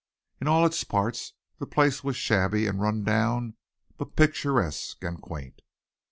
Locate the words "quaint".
5.21-5.61